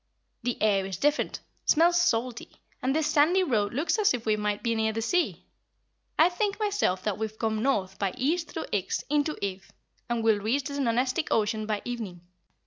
[0.41, 2.49] "The air's different, smells salty,
[2.81, 5.45] and this sandy road looks as if we might be near the sea.
[6.17, 9.71] I think myself that we've come north by east through Ix into Ev
[10.09, 12.21] and will reach the Nonestic Ocean by evening."